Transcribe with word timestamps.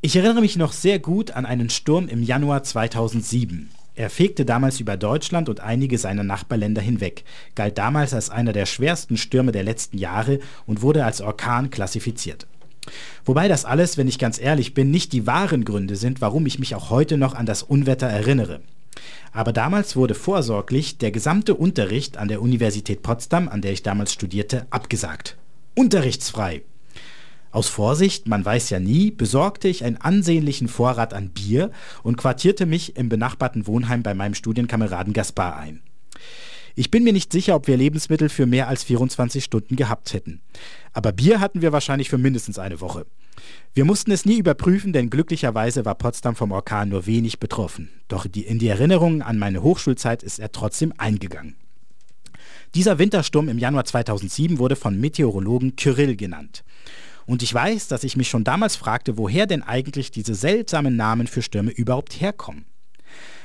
Ich 0.00 0.14
erinnere 0.14 0.42
mich 0.42 0.54
noch 0.56 0.72
sehr 0.72 1.00
gut 1.00 1.32
an 1.32 1.44
einen 1.44 1.70
Sturm 1.70 2.06
im 2.06 2.22
Januar 2.22 2.62
2007. 2.62 3.68
Er 3.96 4.10
fegte 4.10 4.44
damals 4.44 4.78
über 4.78 4.96
Deutschland 4.96 5.48
und 5.48 5.58
einige 5.58 5.98
seiner 5.98 6.22
Nachbarländer 6.22 6.80
hinweg, 6.80 7.24
galt 7.56 7.78
damals 7.78 8.14
als 8.14 8.30
einer 8.30 8.52
der 8.52 8.66
schwersten 8.66 9.16
Stürme 9.16 9.50
der 9.50 9.64
letzten 9.64 9.98
Jahre 9.98 10.38
und 10.66 10.82
wurde 10.82 11.04
als 11.04 11.20
Orkan 11.20 11.70
klassifiziert. 11.70 12.46
Wobei 13.24 13.48
das 13.48 13.64
alles, 13.64 13.98
wenn 13.98 14.06
ich 14.06 14.20
ganz 14.20 14.40
ehrlich 14.40 14.72
bin, 14.72 14.92
nicht 14.92 15.12
die 15.12 15.26
wahren 15.26 15.64
Gründe 15.64 15.96
sind, 15.96 16.20
warum 16.20 16.46
ich 16.46 16.60
mich 16.60 16.76
auch 16.76 16.90
heute 16.90 17.18
noch 17.18 17.34
an 17.34 17.44
das 17.44 17.64
Unwetter 17.64 18.06
erinnere. 18.06 18.60
Aber 19.32 19.52
damals 19.52 19.96
wurde 19.96 20.14
vorsorglich 20.14 20.98
der 20.98 21.10
gesamte 21.10 21.56
Unterricht 21.56 22.18
an 22.18 22.28
der 22.28 22.40
Universität 22.40 23.02
Potsdam, 23.02 23.48
an 23.48 23.62
der 23.62 23.72
ich 23.72 23.82
damals 23.82 24.12
studierte, 24.12 24.68
abgesagt. 24.70 25.36
Unterrichtsfrei. 25.74 26.62
Aus 27.50 27.68
Vorsicht, 27.68 28.28
man 28.28 28.44
weiß 28.44 28.70
ja 28.70 28.78
nie, 28.78 29.10
besorgte 29.10 29.68
ich 29.68 29.84
einen 29.84 29.96
ansehnlichen 29.96 30.68
Vorrat 30.68 31.14
an 31.14 31.30
Bier 31.30 31.70
und 32.02 32.16
quartierte 32.16 32.66
mich 32.66 32.96
im 32.96 33.08
benachbarten 33.08 33.66
Wohnheim 33.66 34.02
bei 34.02 34.14
meinem 34.14 34.34
Studienkameraden 34.34 35.12
Gaspar 35.12 35.56
ein. 35.56 35.80
Ich 36.74 36.90
bin 36.90 37.02
mir 37.02 37.12
nicht 37.12 37.32
sicher, 37.32 37.56
ob 37.56 37.66
wir 37.66 37.76
Lebensmittel 37.76 38.28
für 38.28 38.46
mehr 38.46 38.68
als 38.68 38.84
24 38.84 39.42
Stunden 39.42 39.74
gehabt 39.74 40.12
hätten. 40.12 40.40
Aber 40.92 41.10
Bier 41.10 41.40
hatten 41.40 41.62
wir 41.62 41.72
wahrscheinlich 41.72 42.08
für 42.08 42.18
mindestens 42.18 42.58
eine 42.58 42.80
Woche. 42.80 43.04
Wir 43.74 43.84
mussten 43.84 44.10
es 44.10 44.24
nie 44.24 44.38
überprüfen, 44.38 44.92
denn 44.92 45.10
glücklicherweise 45.10 45.84
war 45.84 45.94
Potsdam 45.94 46.36
vom 46.36 46.52
Orkan 46.52 46.90
nur 46.90 47.06
wenig 47.06 47.40
betroffen. 47.40 47.88
Doch 48.08 48.26
in 48.26 48.58
die 48.58 48.68
Erinnerungen 48.68 49.22
an 49.22 49.38
meine 49.38 49.62
Hochschulzeit 49.62 50.22
ist 50.22 50.38
er 50.38 50.52
trotzdem 50.52 50.92
eingegangen. 50.98 51.56
Dieser 52.74 52.98
Wintersturm 52.98 53.48
im 53.48 53.58
Januar 53.58 53.84
2007 53.84 54.58
wurde 54.58 54.76
von 54.76 55.00
Meteorologen 55.00 55.76
Kyrill 55.76 56.16
genannt. 56.16 56.62
Und 57.28 57.42
ich 57.42 57.52
weiß, 57.52 57.88
dass 57.88 58.04
ich 58.04 58.16
mich 58.16 58.30
schon 58.30 58.42
damals 58.42 58.76
fragte, 58.76 59.18
woher 59.18 59.46
denn 59.46 59.62
eigentlich 59.62 60.10
diese 60.10 60.34
seltsamen 60.34 60.96
Namen 60.96 61.26
für 61.26 61.42
Stürme 61.42 61.70
überhaupt 61.70 62.22
herkommen. 62.22 62.64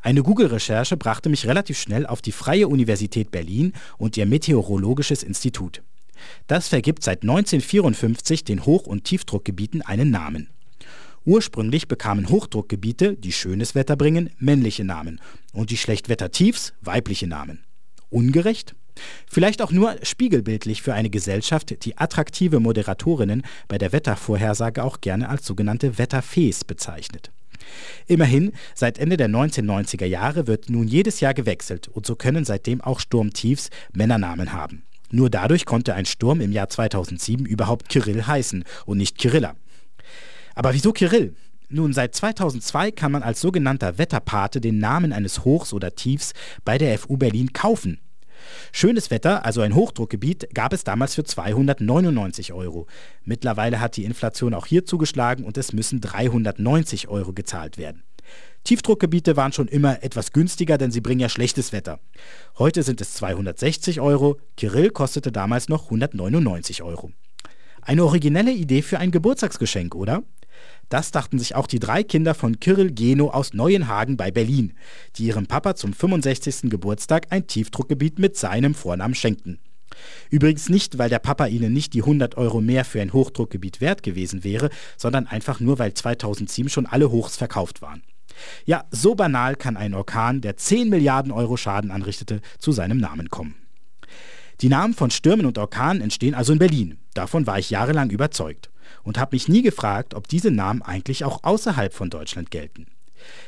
Eine 0.00 0.22
Google-Recherche 0.22 0.96
brachte 0.96 1.28
mich 1.28 1.48
relativ 1.48 1.80
schnell 1.80 2.06
auf 2.06 2.22
die 2.22 2.30
Freie 2.30 2.68
Universität 2.68 3.32
Berlin 3.32 3.72
und 3.98 4.16
ihr 4.16 4.26
Meteorologisches 4.26 5.24
Institut. 5.24 5.82
Das 6.46 6.68
vergibt 6.68 7.02
seit 7.02 7.22
1954 7.22 8.44
den 8.44 8.64
Hoch- 8.64 8.86
und 8.86 9.02
Tiefdruckgebieten 9.02 9.82
einen 9.82 10.12
Namen. 10.12 10.50
Ursprünglich 11.24 11.88
bekamen 11.88 12.28
Hochdruckgebiete, 12.28 13.14
die 13.14 13.32
schönes 13.32 13.74
Wetter 13.74 13.96
bringen, 13.96 14.30
männliche 14.38 14.84
Namen 14.84 15.20
und 15.52 15.70
die 15.70 15.78
Schlechtwettertiefs 15.78 16.74
weibliche 16.80 17.26
Namen. 17.26 17.64
Ungerecht? 18.08 18.76
Vielleicht 19.30 19.62
auch 19.62 19.72
nur 19.72 19.96
spiegelbildlich 20.02 20.82
für 20.82 20.94
eine 20.94 21.10
Gesellschaft, 21.10 21.84
die 21.84 21.98
attraktive 21.98 22.60
Moderatorinnen 22.60 23.42
bei 23.68 23.78
der 23.78 23.92
Wettervorhersage 23.92 24.82
auch 24.84 25.00
gerne 25.00 25.28
als 25.28 25.46
sogenannte 25.46 25.98
Wetterfees 25.98 26.64
bezeichnet. 26.64 27.30
Immerhin, 28.06 28.52
seit 28.74 28.98
Ende 28.98 29.16
der 29.16 29.28
1990er 29.28 30.04
Jahre 30.04 30.46
wird 30.46 30.70
nun 30.70 30.86
jedes 30.86 31.20
Jahr 31.20 31.34
gewechselt 31.34 31.88
und 31.88 32.06
so 32.06 32.14
können 32.14 32.44
seitdem 32.44 32.80
auch 32.80 33.00
Sturmtiefs 33.00 33.70
Männernamen 33.92 34.52
haben. 34.52 34.84
Nur 35.10 35.30
dadurch 35.30 35.64
konnte 35.64 35.94
ein 35.94 36.06
Sturm 36.06 36.40
im 36.40 36.52
Jahr 36.52 36.68
2007 36.68 37.46
überhaupt 37.46 37.88
Kirill 37.88 38.26
heißen 38.26 38.64
und 38.84 38.98
nicht 38.98 39.18
Kirilla. 39.18 39.54
Aber 40.54 40.74
wieso 40.74 40.92
Kirill? 40.92 41.34
Nun, 41.68 41.92
seit 41.92 42.14
2002 42.14 42.90
kann 42.90 43.12
man 43.12 43.22
als 43.22 43.40
sogenannter 43.40 43.98
Wetterpate 43.98 44.60
den 44.60 44.78
Namen 44.78 45.12
eines 45.12 45.44
Hochs 45.44 45.72
oder 45.72 45.94
Tiefs 45.94 46.32
bei 46.64 46.78
der 46.78 46.98
FU 46.98 47.16
Berlin 47.16 47.52
kaufen. 47.52 48.00
Schönes 48.72 49.10
Wetter, 49.10 49.44
also 49.44 49.60
ein 49.60 49.74
Hochdruckgebiet, 49.74 50.54
gab 50.54 50.72
es 50.72 50.84
damals 50.84 51.14
für 51.14 51.24
299 51.24 52.52
Euro. 52.52 52.86
Mittlerweile 53.24 53.80
hat 53.80 53.96
die 53.96 54.04
Inflation 54.04 54.54
auch 54.54 54.66
hier 54.66 54.84
zugeschlagen 54.84 55.44
und 55.44 55.58
es 55.58 55.72
müssen 55.72 56.00
390 56.00 57.08
Euro 57.08 57.32
gezahlt 57.32 57.78
werden. 57.78 58.02
Tiefdruckgebiete 58.64 59.36
waren 59.36 59.52
schon 59.52 59.68
immer 59.68 60.02
etwas 60.02 60.32
günstiger, 60.32 60.78
denn 60.78 60.90
sie 60.90 61.02
bringen 61.02 61.20
ja 61.20 61.28
schlechtes 61.28 61.72
Wetter. 61.72 62.00
Heute 62.58 62.82
sind 62.82 63.00
es 63.02 63.12
260 63.14 64.00
Euro, 64.00 64.38
Kirill 64.56 64.90
kostete 64.90 65.30
damals 65.30 65.68
noch 65.68 65.84
199 65.84 66.82
Euro. 66.82 67.12
Eine 67.82 68.04
originelle 68.04 68.52
Idee 68.52 68.80
für 68.80 68.98
ein 68.98 69.10
Geburtstagsgeschenk, 69.10 69.94
oder? 69.94 70.22
Das 70.88 71.10
dachten 71.10 71.38
sich 71.38 71.54
auch 71.54 71.66
die 71.66 71.78
drei 71.78 72.02
Kinder 72.02 72.34
von 72.34 72.60
Kirill 72.60 72.92
Geno 72.92 73.30
aus 73.30 73.52
Neuenhagen 73.52 74.16
bei 74.16 74.30
Berlin, 74.30 74.74
die 75.16 75.24
ihrem 75.24 75.46
Papa 75.46 75.74
zum 75.74 75.92
65. 75.92 76.70
Geburtstag 76.70 77.26
ein 77.30 77.46
Tiefdruckgebiet 77.46 78.18
mit 78.18 78.36
seinem 78.36 78.74
Vornamen 78.74 79.14
schenkten. 79.14 79.58
Übrigens 80.30 80.68
nicht, 80.68 80.98
weil 80.98 81.08
der 81.08 81.18
Papa 81.18 81.46
ihnen 81.46 81.72
nicht 81.72 81.94
die 81.94 82.02
100 82.02 82.36
Euro 82.36 82.60
mehr 82.60 82.84
für 82.84 83.00
ein 83.00 83.12
Hochdruckgebiet 83.12 83.80
wert 83.80 84.02
gewesen 84.02 84.44
wäre, 84.44 84.70
sondern 84.96 85.26
einfach 85.26 85.60
nur, 85.60 85.78
weil 85.78 85.94
2007 85.94 86.68
schon 86.68 86.86
alle 86.86 87.10
Hochs 87.10 87.36
verkauft 87.36 87.82
waren. 87.82 88.02
Ja, 88.64 88.84
so 88.90 89.14
banal 89.14 89.54
kann 89.54 89.76
ein 89.76 89.94
Orkan, 89.94 90.40
der 90.40 90.56
10 90.56 90.88
Milliarden 90.90 91.30
Euro 91.30 91.56
Schaden 91.56 91.90
anrichtete, 91.90 92.40
zu 92.58 92.72
seinem 92.72 92.98
Namen 92.98 93.30
kommen. 93.30 93.54
Die 94.60 94.68
Namen 94.68 94.94
von 94.94 95.10
Stürmen 95.10 95.46
und 95.46 95.58
Orkanen 95.58 96.02
entstehen 96.02 96.34
also 96.34 96.52
in 96.52 96.58
Berlin. 96.58 96.98
Davon 97.14 97.46
war 97.46 97.58
ich 97.58 97.70
jahrelang 97.70 98.10
überzeugt 98.10 98.70
und 99.02 99.18
habe 99.18 99.34
mich 99.34 99.48
nie 99.48 99.62
gefragt, 99.62 100.14
ob 100.14 100.28
diese 100.28 100.50
Namen 100.50 100.82
eigentlich 100.82 101.24
auch 101.24 101.42
außerhalb 101.42 101.92
von 101.92 102.10
Deutschland 102.10 102.50
gelten. 102.50 102.86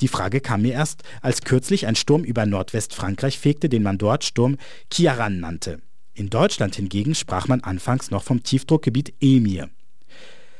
Die 0.00 0.08
Frage 0.08 0.40
kam 0.40 0.62
mir 0.62 0.72
erst, 0.72 1.02
als 1.20 1.42
kürzlich 1.42 1.86
ein 1.86 1.96
Sturm 1.96 2.24
über 2.24 2.46
Nordwestfrankreich 2.46 3.38
fegte, 3.38 3.68
den 3.68 3.82
man 3.82 3.98
dort 3.98 4.24
Sturm 4.24 4.56
Kiaran 4.90 5.40
nannte. 5.40 5.80
In 6.14 6.30
Deutschland 6.30 6.74
hingegen 6.74 7.14
sprach 7.14 7.48
man 7.48 7.60
anfangs 7.60 8.10
noch 8.10 8.22
vom 8.22 8.42
Tiefdruckgebiet 8.42 9.14
Emir. 9.20 9.68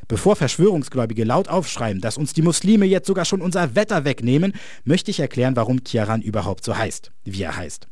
Bevor 0.09 0.37
Verschwörungsgläubige 0.37 1.25
laut 1.25 1.49
aufschreien, 1.49 2.01
dass 2.01 2.17
uns 2.17 2.33
die 2.33 2.43
Muslime 2.43 2.87
jetzt 2.87 3.07
sogar 3.07 3.27
schon 3.27 3.43
unser 3.43 3.75
Wetter 3.75 4.07
wegnehmen, 4.07 4.55
möchte 4.85 5.11
ich 5.11 5.21
erklären, 5.21 5.55
warum 5.55 5.85
Kiaran 5.85 6.23
überhaupt 6.23 6.65
so 6.65 6.77
heißt, 6.77 7.13
wie 7.25 7.43
er 7.43 7.57
heißt. 7.57 7.87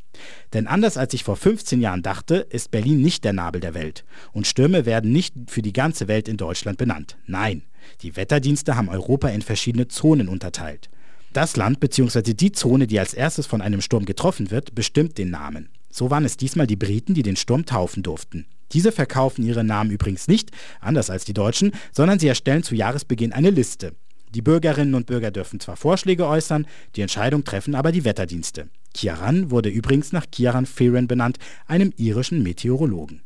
Denn 0.55 0.67
anders 0.67 0.97
als 0.97 1.13
ich 1.13 1.25
vor 1.25 1.37
15 1.37 1.83
Jahren 1.83 2.03
dachte, 2.03 2.37
ist 2.37 2.71
Berlin 2.71 3.03
nicht 3.03 3.23
der 3.25 3.35
Nabel 3.35 3.61
der 3.61 3.75
Welt. 3.75 4.07
Und 4.33 4.47
Stürme 4.47 4.87
werden 4.87 5.13
nicht 5.13 5.35
für 5.49 5.61
die 5.61 5.75
ganze 5.75 6.09
Welt 6.09 6.27
in 6.27 6.39
Deutschland 6.39 6.79
benannt. 6.79 7.19
Nein, 7.27 7.65
die 8.01 8.17
Wetterdienste 8.17 8.77
haben 8.77 8.89
Europa 8.89 9.29
in 9.29 9.43
verschiedene 9.43 9.89
Zonen 9.89 10.29
unterteilt. 10.29 10.89
Das 11.35 11.57
Land 11.57 11.81
bzw. 11.81 12.33
die 12.33 12.53
Zone, 12.53 12.87
die 12.87 12.99
als 12.99 13.13
erstes 13.13 13.47
von 13.47 13.61
einem 13.61 13.83
Sturm 13.83 14.07
getroffen 14.07 14.51
wird, 14.51 14.75
bestimmt 14.75 15.19
den 15.19 15.29
Namen. 15.29 15.69
So 15.91 16.11
waren 16.11 16.25
es 16.25 16.39
diesmal 16.39 16.67
die 16.67 16.77
Briten, 16.77 17.13
die 17.13 17.23
den 17.23 17.37
Sturm 17.37 17.67
taufen 17.67 18.03
durften. 18.03 18.47
Diese 18.73 18.93
verkaufen 18.93 19.45
ihre 19.45 19.65
Namen 19.65 19.91
übrigens 19.91 20.29
nicht, 20.29 20.51
anders 20.81 21.11
als 21.11 21.25
die 21.25 21.35
Deutschen, 21.35 21.73
sondern 21.93 22.19
sie 22.19 22.29
erstellen 22.29 22.63
zu 22.63 22.75
Jahresbeginn 22.75 23.33
eine 23.33 23.51
Liste. 23.51 23.95
Die 24.35 24.43
Bürgerinnen 24.43 24.95
und 24.95 25.07
Bürger 25.07 25.31
dürfen 25.31 25.61
zwar 25.61 25.77
Vorschläge 25.77 26.27
äußern, 26.27 26.67
die 26.95 27.01
Entscheidung 27.01 27.45
treffen 27.45 27.75
aber 27.75 27.93
die 27.93 28.05
Wetterdienste. 28.05 28.69
Kiaran 28.93 29.51
wurde 29.51 29.69
übrigens 29.69 30.13
nach 30.13 30.27
Kiaran 30.31 30.67
Fearon 30.67 31.07
benannt, 31.07 31.39
einem 31.67 31.93
irischen 31.97 32.43
Meteorologen. 32.43 33.23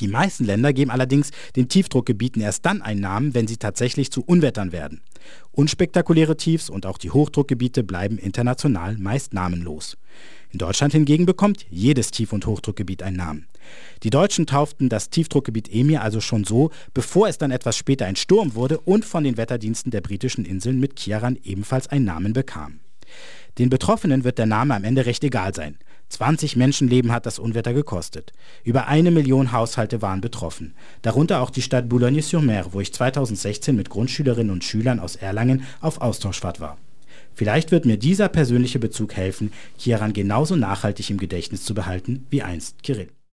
Die 0.00 0.08
meisten 0.08 0.44
Länder 0.44 0.72
geben 0.72 0.90
allerdings 0.90 1.30
den 1.56 1.68
Tiefdruckgebieten 1.68 2.42
erst 2.42 2.64
dann 2.66 2.82
einen 2.82 3.00
Namen, 3.00 3.34
wenn 3.34 3.46
sie 3.46 3.56
tatsächlich 3.56 4.10
zu 4.10 4.22
Unwettern 4.22 4.72
werden. 4.72 5.02
Unspektakuläre 5.52 6.36
Tiefs 6.36 6.70
und 6.70 6.86
auch 6.86 6.98
die 6.98 7.10
Hochdruckgebiete 7.10 7.84
bleiben 7.84 8.18
international 8.18 8.96
meist 8.96 9.34
namenlos. 9.34 9.96
In 10.50 10.58
Deutschland 10.58 10.92
hingegen 10.92 11.26
bekommt 11.26 11.66
jedes 11.70 12.10
Tief- 12.10 12.32
und 12.32 12.46
Hochdruckgebiet 12.46 13.02
einen 13.02 13.16
Namen. 13.16 13.46
Die 14.02 14.10
Deutschen 14.10 14.46
tauften 14.46 14.88
das 14.88 15.10
Tiefdruckgebiet 15.10 15.72
Emir 15.72 16.02
also 16.02 16.20
schon 16.20 16.44
so, 16.44 16.70
bevor 16.94 17.28
es 17.28 17.38
dann 17.38 17.50
etwas 17.50 17.76
später 17.76 18.06
ein 18.06 18.16
Sturm 18.16 18.54
wurde 18.54 18.78
und 18.80 19.04
von 19.04 19.24
den 19.24 19.36
Wetterdiensten 19.36 19.90
der 19.90 20.00
britischen 20.00 20.44
Inseln 20.44 20.80
mit 20.80 20.96
Kiaran 20.96 21.38
ebenfalls 21.42 21.86
einen 21.88 22.04
Namen 22.04 22.32
bekam. 22.32 22.80
Den 23.58 23.70
Betroffenen 23.70 24.24
wird 24.24 24.38
der 24.38 24.46
Name 24.46 24.74
am 24.74 24.84
Ende 24.84 25.06
recht 25.06 25.22
egal 25.24 25.54
sein. 25.54 25.76
20 26.12 26.56
Menschenleben 26.56 27.10
hat 27.10 27.24
das 27.24 27.38
Unwetter 27.38 27.72
gekostet. 27.72 28.32
Über 28.64 28.86
eine 28.86 29.10
Million 29.10 29.50
Haushalte 29.52 30.02
waren 30.02 30.20
betroffen. 30.20 30.74
Darunter 31.00 31.40
auch 31.40 31.48
die 31.48 31.62
Stadt 31.62 31.88
Boulogne-sur-Mer, 31.88 32.66
wo 32.72 32.80
ich 32.80 32.92
2016 32.92 33.74
mit 33.74 33.88
Grundschülerinnen 33.88 34.52
und 34.52 34.62
Schülern 34.62 35.00
aus 35.00 35.16
Erlangen 35.16 35.64
auf 35.80 36.02
Austauschfahrt 36.02 36.60
war. 36.60 36.76
Vielleicht 37.34 37.70
wird 37.70 37.86
mir 37.86 37.96
dieser 37.96 38.28
persönliche 38.28 38.78
Bezug 38.78 39.14
helfen, 39.14 39.52
Kieran 39.78 40.12
genauso 40.12 40.54
nachhaltig 40.54 41.08
im 41.08 41.16
Gedächtnis 41.16 41.64
zu 41.64 41.72
behalten 41.72 42.26
wie 42.28 42.42
einst 42.42 42.82
Kirill. 42.82 43.08